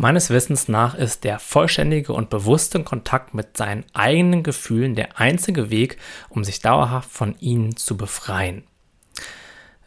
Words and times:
Meines 0.00 0.30
Wissens 0.30 0.68
nach 0.68 0.94
ist 0.94 1.24
der 1.24 1.40
vollständige 1.40 2.12
und 2.12 2.30
bewusste 2.30 2.84
Kontakt 2.84 3.34
mit 3.34 3.56
seinen 3.56 3.84
eigenen 3.94 4.44
Gefühlen 4.44 4.94
der 4.94 5.18
einzige 5.18 5.70
Weg, 5.70 5.98
um 6.28 6.44
sich 6.44 6.60
dauerhaft 6.60 7.10
von 7.10 7.34
ihnen 7.40 7.76
zu 7.76 7.96
befreien. 7.96 8.62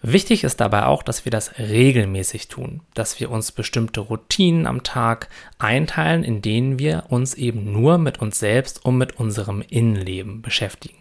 Wichtig 0.02 0.44
ist 0.44 0.60
dabei 0.60 0.86
auch, 0.86 1.02
dass 1.02 1.24
wir 1.24 1.30
das 1.30 1.58
regelmäßig 1.60 2.50
tun, 2.50 2.82
dass 2.94 3.22
wir 3.22 3.32
uns 3.32 3.54
bestimmte 3.54 4.02
Routinen 4.02 4.68
am 4.68 4.84
Tag 4.84 5.30
einteilen, 5.60 6.26
in 6.26 6.42
denen 6.42 6.78
wir 6.78 7.06
uns 7.08 7.34
eben 7.36 7.72
nur 7.72 7.98
mit 7.98 8.20
uns 8.20 8.38
selbst 8.38 8.84
und 8.84 8.98
mit 8.98 9.18
unserem 9.18 9.62
Innenleben 9.62 10.42
beschäftigen. 10.42 10.98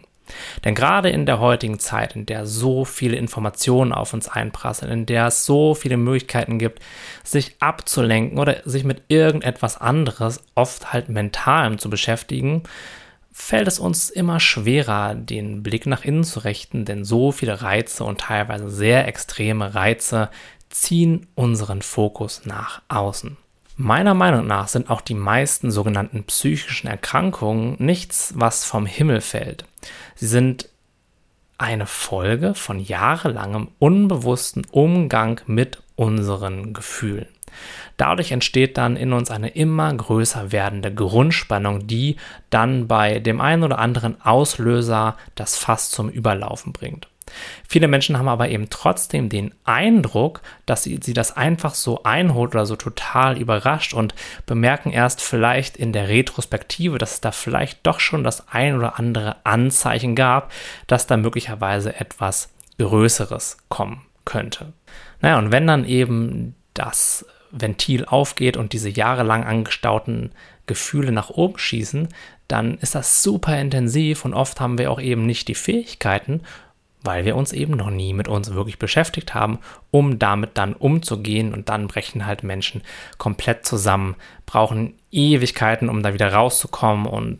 Denn 0.63 0.75
gerade 0.75 1.09
in 1.09 1.25
der 1.25 1.39
heutigen 1.39 1.79
Zeit, 1.79 2.15
in 2.15 2.25
der 2.25 2.45
so 2.45 2.85
viele 2.85 3.15
Informationen 3.15 3.93
auf 3.93 4.13
uns 4.13 4.27
einprasseln, 4.27 4.91
in 4.91 5.05
der 5.05 5.27
es 5.27 5.45
so 5.45 5.73
viele 5.75 5.97
Möglichkeiten 5.97 6.59
gibt, 6.59 6.79
sich 7.23 7.55
abzulenken 7.59 8.39
oder 8.39 8.61
sich 8.65 8.83
mit 8.83 9.03
irgendetwas 9.07 9.79
anderes, 9.79 10.43
oft 10.55 10.93
halt 10.93 11.09
mentalem 11.09 11.77
zu 11.77 11.89
beschäftigen, 11.89 12.63
fällt 13.31 13.67
es 13.67 13.79
uns 13.79 14.09
immer 14.09 14.39
schwerer, 14.39 15.15
den 15.15 15.63
Blick 15.63 15.85
nach 15.85 16.03
innen 16.03 16.23
zu 16.23 16.41
richten, 16.41 16.85
denn 16.85 17.05
so 17.05 17.31
viele 17.31 17.61
Reize 17.61 18.03
und 18.03 18.21
teilweise 18.21 18.69
sehr 18.69 19.07
extreme 19.07 19.73
Reize 19.73 20.29
ziehen 20.69 21.27
unseren 21.35 21.81
Fokus 21.81 22.45
nach 22.45 22.81
außen. 22.87 23.37
Meiner 23.83 24.13
Meinung 24.13 24.45
nach 24.45 24.67
sind 24.67 24.91
auch 24.91 25.01
die 25.01 25.15
meisten 25.15 25.71
sogenannten 25.71 26.23
psychischen 26.25 26.85
Erkrankungen 26.85 27.77
nichts, 27.79 28.31
was 28.35 28.63
vom 28.63 28.85
Himmel 28.85 29.21
fällt. 29.21 29.65
Sie 30.13 30.27
sind 30.27 30.69
eine 31.57 31.87
Folge 31.87 32.53
von 32.53 32.79
jahrelangem 32.79 33.69
unbewussten 33.79 34.67
Umgang 34.69 35.41
mit 35.47 35.81
unseren 35.95 36.73
Gefühlen. 36.73 37.25
Dadurch 37.97 38.31
entsteht 38.31 38.77
dann 38.77 38.95
in 38.95 39.13
uns 39.13 39.31
eine 39.31 39.49
immer 39.49 39.91
größer 39.91 40.51
werdende 40.51 40.93
Grundspannung, 40.93 41.87
die 41.87 42.17
dann 42.51 42.87
bei 42.87 43.17
dem 43.17 43.41
einen 43.41 43.63
oder 43.63 43.79
anderen 43.79 44.21
Auslöser 44.21 45.17
das 45.33 45.57
Fass 45.57 45.89
zum 45.89 46.07
Überlaufen 46.07 46.71
bringt. 46.71 47.10
Viele 47.67 47.87
Menschen 47.87 48.17
haben 48.17 48.27
aber 48.27 48.49
eben 48.49 48.69
trotzdem 48.69 49.29
den 49.29 49.53
Eindruck, 49.63 50.41
dass 50.65 50.83
sie, 50.83 50.99
sie 51.01 51.13
das 51.13 51.35
einfach 51.35 51.75
so 51.75 52.03
einholt 52.03 52.53
oder 52.55 52.65
so 52.65 52.75
total 52.75 53.37
überrascht 53.37 53.93
und 53.93 54.15
bemerken 54.45 54.91
erst 54.91 55.21
vielleicht 55.21 55.77
in 55.77 55.93
der 55.93 56.09
Retrospektive, 56.09 56.97
dass 56.97 57.13
es 57.13 57.21
da 57.21 57.31
vielleicht 57.31 57.85
doch 57.85 57.99
schon 57.99 58.23
das 58.23 58.47
ein 58.49 58.75
oder 58.75 58.99
andere 58.99 59.37
Anzeichen 59.45 60.15
gab, 60.15 60.51
dass 60.87 61.07
da 61.07 61.17
möglicherweise 61.17 61.99
etwas 61.99 62.49
Größeres 62.77 63.57
kommen 63.69 64.01
könnte. 64.25 64.73
Naja, 65.21 65.37
und 65.37 65.51
wenn 65.51 65.67
dann 65.67 65.85
eben 65.85 66.55
das 66.73 67.25
Ventil 67.51 68.05
aufgeht 68.05 68.57
und 68.57 68.73
diese 68.73 68.89
jahrelang 68.89 69.43
angestauten 69.43 70.31
Gefühle 70.67 71.11
nach 71.11 71.29
oben 71.29 71.57
schießen, 71.57 72.07
dann 72.47 72.77
ist 72.79 72.95
das 72.95 73.23
super 73.23 73.59
intensiv 73.59 74.25
und 74.25 74.33
oft 74.33 74.59
haben 74.59 74.77
wir 74.77 74.91
auch 74.91 75.01
eben 75.01 75.25
nicht 75.25 75.47
die 75.47 75.55
Fähigkeiten, 75.55 76.41
weil 77.03 77.25
wir 77.25 77.35
uns 77.35 77.53
eben 77.53 77.73
noch 77.73 77.89
nie 77.89 78.13
mit 78.13 78.27
uns 78.27 78.53
wirklich 78.53 78.79
beschäftigt 78.79 79.33
haben, 79.33 79.59
um 79.89 80.19
damit 80.19 80.51
dann 80.55 80.73
umzugehen 80.73 81.53
und 81.53 81.69
dann 81.69 81.87
brechen 81.87 82.25
halt 82.25 82.43
Menschen 82.43 82.81
komplett 83.17 83.65
zusammen, 83.65 84.15
brauchen 84.45 84.93
Ewigkeiten, 85.11 85.89
um 85.89 86.03
da 86.03 86.13
wieder 86.13 86.33
rauszukommen 86.33 87.05
und 87.05 87.39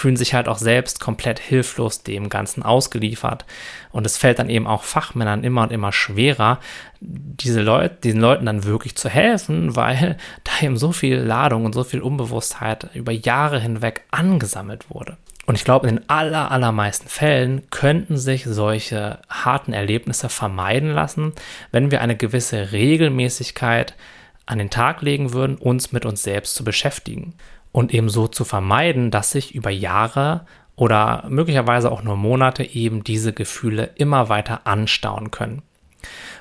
fühlen 0.00 0.16
sich 0.16 0.34
halt 0.34 0.48
auch 0.48 0.56
selbst 0.56 1.00
komplett 1.00 1.38
hilflos 1.38 2.02
dem 2.02 2.28
Ganzen 2.30 2.62
ausgeliefert. 2.62 3.44
Und 3.90 4.06
es 4.06 4.16
fällt 4.16 4.38
dann 4.38 4.48
eben 4.48 4.66
auch 4.66 4.84
Fachmännern 4.84 5.44
immer 5.44 5.62
und 5.64 5.72
immer 5.72 5.92
schwerer, 5.92 6.58
diese 7.00 7.60
Leute, 7.60 7.96
diesen 8.02 8.20
Leuten 8.20 8.46
dann 8.46 8.64
wirklich 8.64 8.96
zu 8.96 9.08
helfen, 9.10 9.76
weil 9.76 10.16
da 10.44 10.64
eben 10.64 10.78
so 10.78 10.92
viel 10.92 11.16
Ladung 11.16 11.64
und 11.64 11.74
so 11.74 11.84
viel 11.84 12.00
Unbewusstheit 12.00 12.88
über 12.94 13.12
Jahre 13.12 13.60
hinweg 13.60 14.04
angesammelt 14.10 14.88
wurde. 14.90 15.18
Und 15.50 15.56
ich 15.56 15.64
glaube, 15.64 15.88
in 15.88 15.96
den 15.96 16.08
aller, 16.08 16.52
allermeisten 16.52 17.08
Fällen 17.08 17.68
könnten 17.70 18.16
sich 18.16 18.44
solche 18.44 19.18
harten 19.28 19.72
Erlebnisse 19.72 20.28
vermeiden 20.28 20.92
lassen, 20.92 21.32
wenn 21.72 21.90
wir 21.90 22.02
eine 22.02 22.16
gewisse 22.16 22.70
Regelmäßigkeit 22.70 23.96
an 24.46 24.58
den 24.58 24.70
Tag 24.70 25.02
legen 25.02 25.32
würden, 25.32 25.56
uns 25.56 25.90
mit 25.90 26.06
uns 26.06 26.22
selbst 26.22 26.54
zu 26.54 26.62
beschäftigen 26.62 27.34
und 27.72 27.92
eben 27.92 28.08
so 28.08 28.28
zu 28.28 28.44
vermeiden, 28.44 29.10
dass 29.10 29.32
sich 29.32 29.52
über 29.52 29.70
Jahre 29.70 30.46
oder 30.76 31.24
möglicherweise 31.28 31.90
auch 31.90 32.04
nur 32.04 32.16
Monate 32.16 32.62
eben 32.62 33.02
diese 33.02 33.32
Gefühle 33.32 33.90
immer 33.96 34.28
weiter 34.28 34.68
anstauen 34.68 35.32
können. 35.32 35.62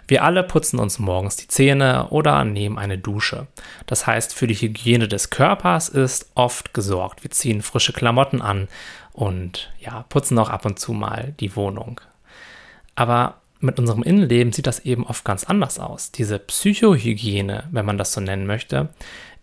Wir 0.07 0.23
alle 0.23 0.43
putzen 0.43 0.79
uns 0.79 0.99
morgens 0.99 1.35
die 1.35 1.47
Zähne 1.47 2.07
oder 2.09 2.43
nehmen 2.43 2.77
eine 2.77 2.97
Dusche. 2.97 3.47
Das 3.85 4.07
heißt, 4.07 4.33
für 4.33 4.47
die 4.47 4.55
Hygiene 4.55 5.07
des 5.07 5.29
Körpers 5.29 5.89
ist 5.89 6.31
oft 6.35 6.73
gesorgt. 6.73 7.23
Wir 7.23 7.31
ziehen 7.31 7.61
frische 7.61 7.93
Klamotten 7.93 8.41
an 8.41 8.67
und 9.13 9.71
ja, 9.79 10.05
putzen 10.09 10.37
auch 10.39 10.49
ab 10.49 10.65
und 10.65 10.79
zu 10.79 10.93
mal 10.93 11.33
die 11.39 11.55
Wohnung. 11.55 12.01
Aber 12.95 13.35
mit 13.59 13.77
unserem 13.77 14.03
Innenleben 14.03 14.53
sieht 14.53 14.67
das 14.67 14.79
eben 14.79 15.05
oft 15.05 15.25
ganz 15.25 15.43
anders 15.43 15.79
aus. 15.79 16.11
Diese 16.11 16.39
Psychohygiene, 16.39 17.65
wenn 17.71 17.85
man 17.85 17.97
das 17.97 18.13
so 18.13 18.21
nennen 18.21 18.47
möchte, 18.47 18.89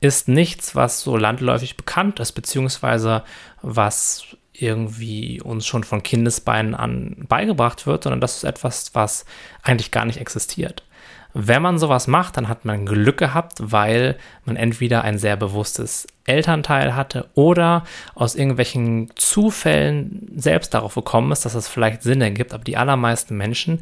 ist 0.00 0.28
nichts, 0.28 0.74
was 0.74 1.00
so 1.00 1.16
landläufig 1.16 1.76
bekannt 1.76 2.20
ist, 2.20 2.32
beziehungsweise 2.32 3.22
was 3.62 4.36
irgendwie 4.62 5.40
uns 5.40 5.66
schon 5.66 5.84
von 5.84 6.02
Kindesbeinen 6.02 6.74
an 6.74 7.26
beigebracht 7.28 7.86
wird, 7.86 8.04
sondern 8.04 8.20
das 8.20 8.36
ist 8.36 8.44
etwas, 8.44 8.94
was 8.94 9.24
eigentlich 9.62 9.90
gar 9.90 10.04
nicht 10.04 10.20
existiert. 10.20 10.82
Wenn 11.38 11.60
man 11.60 11.78
sowas 11.78 12.06
macht, 12.06 12.36
dann 12.38 12.48
hat 12.48 12.64
man 12.64 12.86
Glück 12.86 13.18
gehabt, 13.18 13.58
weil 13.60 14.16
man 14.46 14.56
entweder 14.56 15.02
ein 15.02 15.18
sehr 15.18 15.36
bewusstes 15.36 16.06
Elternteil 16.24 16.96
hatte 16.96 17.28
oder 17.34 17.84
aus 18.14 18.34
irgendwelchen 18.34 19.10
Zufällen 19.16 20.32
selbst 20.34 20.72
darauf 20.72 20.94
gekommen 20.94 21.32
ist, 21.32 21.44
dass 21.44 21.54
es 21.54 21.68
vielleicht 21.68 22.02
Sinn 22.02 22.22
ergibt. 22.22 22.54
Aber 22.54 22.64
die 22.64 22.78
allermeisten 22.78 23.36
Menschen 23.36 23.80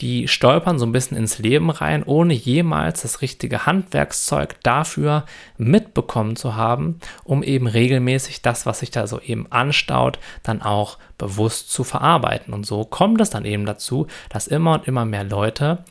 die 0.00 0.28
stolpern 0.28 0.78
so 0.78 0.86
ein 0.86 0.92
bisschen 0.92 1.16
ins 1.16 1.38
Leben 1.38 1.70
rein, 1.70 2.02
ohne 2.02 2.32
jemals 2.32 3.02
das 3.02 3.20
richtige 3.20 3.66
Handwerkszeug 3.66 4.56
dafür 4.62 5.26
mitbekommen 5.58 6.36
zu 6.36 6.56
haben, 6.56 6.98
um 7.24 7.42
eben 7.42 7.66
regelmäßig 7.66 8.40
das, 8.40 8.64
was 8.64 8.80
sich 8.80 8.90
da 8.90 9.06
so 9.06 9.20
eben 9.20 9.46
anstaut, 9.50 10.18
dann 10.42 10.62
auch 10.62 10.98
bewusst 11.18 11.70
zu 11.70 11.84
verarbeiten. 11.84 12.54
Und 12.54 12.64
so 12.64 12.84
kommt 12.84 13.20
es 13.20 13.30
dann 13.30 13.44
eben 13.44 13.66
dazu, 13.66 14.06
dass 14.30 14.46
immer 14.46 14.74
und 14.74 14.88
immer 14.88 15.04
mehr 15.04 15.24
Leute 15.24 15.84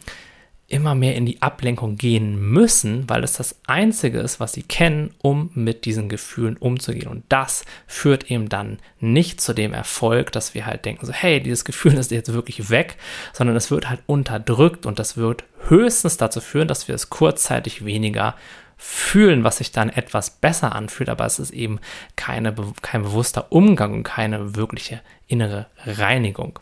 immer 0.70 0.96
mehr 0.96 1.16
in 1.16 1.26
die 1.26 1.42
Ablenkung 1.42 1.98
gehen 1.98 2.40
müssen, 2.40 3.10
weil 3.10 3.24
es 3.24 3.34
das 3.34 3.60
Einzige 3.66 4.20
ist, 4.20 4.40
was 4.40 4.54
sie 4.54 4.64
kennen, 4.64 5.14
um 5.22 5.50
mit 5.54 5.86
diesen 5.86 6.10
Gefühlen 6.10 6.58
umzugehen. 6.58 7.08
Und 7.08 7.24
das 7.30 7.66
führt 7.88 8.30
eben 8.32 8.50
dann 8.50 8.78
nicht 9.00 9.42
zu 9.42 9.54
dem 9.54 9.74
Erfolg, 9.74 10.32
dass 10.32 10.54
wir 10.54 10.66
halt 10.66 10.86
denken, 10.86 11.06
so, 11.06 11.12
hey, 11.12 11.42
dieses 11.42 11.66
Gefühl 11.66 11.96
ist 11.96 12.12
jetzt 12.12 12.34
wirklich 12.34 12.70
weg, 12.70 12.98
sondern 13.34 13.56
es 13.56 13.72
wird 13.72 13.90
halt 13.90 14.02
unterdrückt 14.06 14.86
und 14.86 15.00
das 15.00 15.18
wird 15.18 15.44
höchstens 15.68 16.18
dazu 16.18 16.40
führen, 16.40 16.68
dass 16.68 16.88
wir 16.88 16.96
es 16.96 17.10
kurzzeitig 17.10 17.84
weniger 17.84 18.36
fühlen, 18.78 19.44
was 19.44 19.58
sich 19.58 19.74
dann 19.74 19.90
etwas 19.90 20.30
besser 20.30 20.74
anfühlt, 20.74 21.10
aber 21.10 21.26
es 21.26 21.38
ist 21.38 21.52
eben 21.52 21.80
keine, 22.16 22.56
kein 22.82 23.04
bewusster 23.04 23.52
Umgang 23.52 23.94
und 23.94 24.04
keine 24.04 24.56
wirkliche 24.56 25.02
innere 25.28 25.68
Reinigung. 25.86 26.60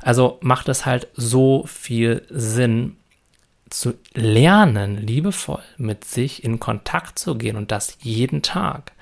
Also 0.00 0.38
macht 0.40 0.68
es 0.68 0.86
halt 0.86 1.08
so 1.14 1.64
viel 1.66 2.26
Sinn, 2.30 2.96
zu 3.70 3.94
lernen, 4.12 4.96
liebevoll 4.96 5.62
mit 5.76 6.04
sich 6.04 6.44
in 6.44 6.60
Kontakt 6.60 7.18
zu 7.18 7.36
gehen 7.36 7.56
und 7.56 7.72
das 7.72 7.98
jeden 8.00 8.42
Tag. 8.42 8.92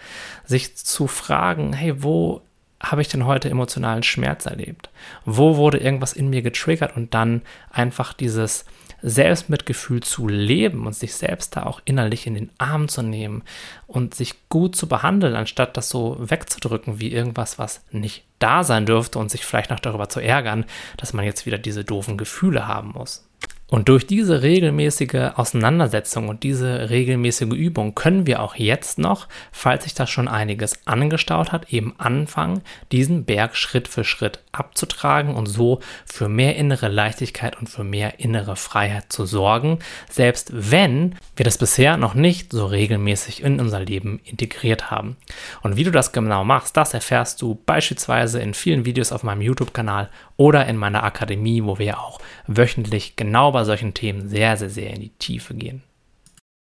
Sich 0.44 0.76
zu 0.76 1.06
fragen, 1.06 1.72
hey, 1.72 2.02
wo 2.02 2.42
habe 2.80 3.02
ich 3.02 3.08
denn 3.08 3.26
heute 3.26 3.48
emotionalen 3.48 4.02
Schmerz 4.02 4.46
erlebt? 4.46 4.90
Wo 5.24 5.56
wurde 5.56 5.78
irgendwas 5.78 6.12
in 6.12 6.30
mir 6.30 6.42
getriggert 6.42 6.96
und 6.96 7.14
dann 7.14 7.42
einfach 7.70 8.12
dieses 8.12 8.64
Selbstmitgefühl 9.02 10.02
zu 10.02 10.28
leben 10.28 10.86
und 10.86 10.94
sich 10.94 11.14
selbst 11.14 11.56
da 11.56 11.64
auch 11.64 11.80
innerlich 11.84 12.26
in 12.26 12.34
den 12.34 12.50
Arm 12.58 12.88
zu 12.88 13.02
nehmen 13.02 13.42
und 13.86 14.14
sich 14.14 14.48
gut 14.48 14.76
zu 14.76 14.88
behandeln, 14.88 15.34
anstatt 15.34 15.76
das 15.76 15.88
so 15.88 16.16
wegzudrücken 16.20 17.00
wie 17.00 17.12
irgendwas, 17.12 17.58
was 17.58 17.84
nicht 17.90 18.24
da 18.38 18.62
sein 18.64 18.86
dürfte 18.86 19.18
und 19.18 19.30
sich 19.30 19.44
vielleicht 19.44 19.70
noch 19.70 19.80
darüber 19.80 20.08
zu 20.08 20.20
ärgern, 20.20 20.64
dass 20.96 21.12
man 21.12 21.24
jetzt 21.24 21.46
wieder 21.46 21.58
diese 21.58 21.84
doofen 21.84 22.16
Gefühle 22.16 22.68
haben 22.68 22.92
muss. 22.94 23.28
Und 23.72 23.88
durch 23.88 24.06
diese 24.06 24.42
regelmäßige 24.42 25.32
Auseinandersetzung 25.34 26.28
und 26.28 26.42
diese 26.42 26.90
regelmäßige 26.90 27.54
Übung 27.54 27.94
können 27.94 28.26
wir 28.26 28.42
auch 28.42 28.54
jetzt 28.54 28.98
noch, 28.98 29.28
falls 29.50 29.84
sich 29.84 29.94
da 29.94 30.06
schon 30.06 30.28
einiges 30.28 30.86
angestaut 30.86 31.52
hat, 31.52 31.72
eben 31.72 31.94
anfangen, 31.96 32.60
diesen 32.92 33.24
Berg 33.24 33.56
Schritt 33.56 33.88
für 33.88 34.04
Schritt 34.04 34.40
abzutragen 34.52 35.34
und 35.34 35.46
so 35.46 35.80
für 36.04 36.28
mehr 36.28 36.56
innere 36.56 36.88
Leichtigkeit 36.88 37.58
und 37.58 37.70
für 37.70 37.82
mehr 37.82 38.20
innere 38.20 38.56
Freiheit 38.56 39.10
zu 39.10 39.24
sorgen, 39.24 39.78
selbst 40.10 40.50
wenn 40.52 41.14
wir 41.34 41.44
das 41.44 41.56
bisher 41.56 41.96
noch 41.96 42.12
nicht 42.12 42.52
so 42.52 42.66
regelmäßig 42.66 43.42
in 43.42 43.58
unser 43.58 43.80
Leben 43.80 44.20
integriert 44.24 44.90
haben. 44.90 45.16
Und 45.62 45.76
wie 45.76 45.84
du 45.84 45.90
das 45.90 46.12
genau 46.12 46.44
machst, 46.44 46.76
das 46.76 46.92
erfährst 46.92 47.40
du 47.40 47.58
beispielsweise 47.64 48.38
in 48.42 48.52
vielen 48.52 48.84
Videos 48.84 49.12
auf 49.12 49.22
meinem 49.22 49.40
YouTube-Kanal 49.40 50.10
oder 50.36 50.66
in 50.66 50.76
meiner 50.76 51.04
Akademie, 51.04 51.64
wo 51.64 51.78
wir 51.78 51.98
auch 52.00 52.20
wöchentlich 52.46 53.16
genau 53.16 53.54
bei 53.62 53.66
solchen 53.66 53.94
Themen 53.94 54.28
sehr, 54.28 54.56
sehr, 54.56 54.70
sehr 54.70 54.90
in 54.90 55.00
die 55.02 55.10
Tiefe 55.10 55.54
gehen. 55.54 55.82